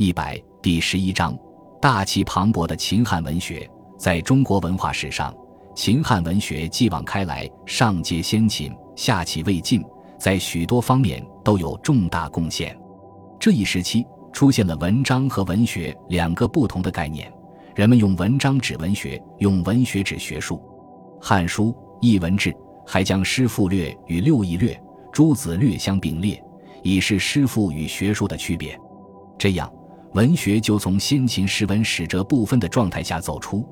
[0.00, 1.38] 一百第十一章，
[1.78, 5.36] 大气磅礴的秦汉文学，在中国文化史上，
[5.76, 9.84] 秦汉文学继往开来，上接先秦，下启魏晋，
[10.18, 12.74] 在许多方面都有重大贡献。
[13.38, 14.02] 这一时期
[14.32, 17.30] 出现了文章和文学两个不同的概念，
[17.74, 20.56] 人们用文章指文学，用文学指学术。
[21.22, 22.50] 《汉书·艺文志》
[22.86, 24.82] 还将诗赋略与六艺略、
[25.12, 26.42] 诸子略相并列，
[26.82, 28.80] 以示诗赋与学术的区别。
[29.36, 29.70] 这样，
[30.14, 33.64] 文学就从先秦诗文史哲不分的状态下走出，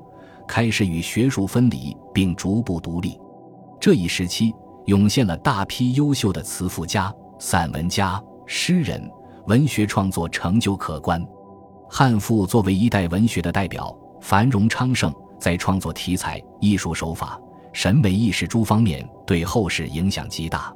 [0.47, 3.19] 开始与学术分离，并逐步独立。
[3.79, 4.53] 这一时期
[4.85, 9.09] 涌现了大批优秀的词赋家、散文家、诗人，
[9.47, 11.25] 文学创作成就可观。
[11.89, 15.13] 汉赋作为一代文学的代表，繁荣昌盛。
[15.39, 17.39] 在创作题材、艺术手法、
[17.71, 20.73] 审美意识诸方面，对后世影响极大。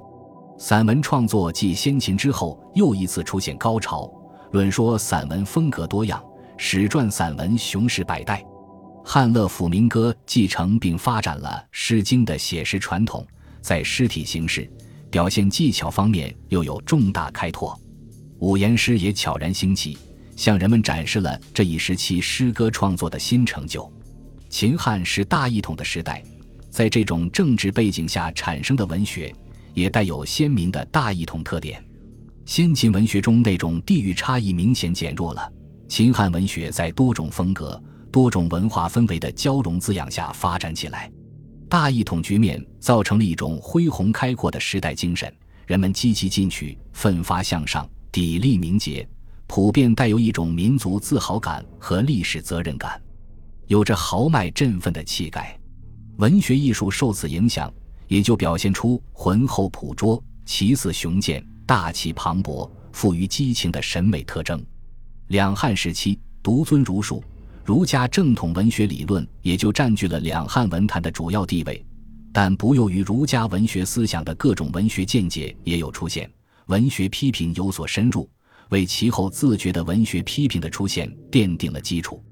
[0.57, 4.09] 散文创作继先秦之后，又一次出现高潮。
[4.53, 6.23] 论说散文风格多样，
[6.59, 8.45] 史传散文雄视百代。
[9.03, 13.25] 汉乐府民歌继承并发展了《诗经》的写实传统，
[13.61, 14.69] 在诗体形式、
[15.09, 17.75] 表现技巧方面又有重大开拓。
[18.37, 19.97] 五言诗也悄然兴起，
[20.35, 23.91] 向人们展示了这一时期诗歌创作的新成就。
[24.49, 26.23] 秦汉是大一统的时代，
[26.69, 29.33] 在这种政治背景下产生的文学，
[29.73, 31.83] 也带有鲜明的大一统特点。
[32.45, 35.51] 先秦文学中那种地域差异明显减弱了，
[35.87, 41.09] 秦汉文学在多种风格、多种文化氛围的交融滋养下发展起来。
[41.69, 45.33] 大一统局面造成了一种恢宏开阔的时代精神，
[45.65, 49.07] 人们积极进取、奋发向上、砥砺明节，
[49.47, 53.01] 普遍带有一种民族自豪感和历史责任感。
[53.67, 55.57] 有着豪迈振奋的气概，
[56.17, 57.73] 文学艺术受此影响，
[58.09, 64.63] 也就表现出浑厚朴拙、奇思雄健、大气磅礴、富于激情的审美特征。
[65.27, 67.23] 两汉时期，独尊儒术，
[67.63, 71.83] 儒家正统文学理论也就占据了两汉文坛的主要地位。
[72.31, 76.29] 但不囿于儒家文学思想的各种文学见解也有出现，
[76.65, 78.27] 文学批评有所深入，
[78.69, 82.23] 为其后自觉的文学批评的出现奠定了基础。